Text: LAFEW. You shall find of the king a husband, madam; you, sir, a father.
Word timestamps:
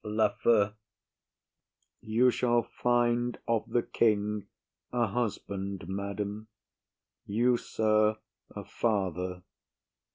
LAFEW. 0.03 0.73
You 2.01 2.31
shall 2.31 2.63
find 2.63 3.37
of 3.47 3.69
the 3.69 3.83
king 3.83 4.47
a 4.91 5.05
husband, 5.05 5.87
madam; 5.87 6.47
you, 7.27 7.55
sir, 7.55 8.17
a 8.49 8.63
father. 8.63 9.43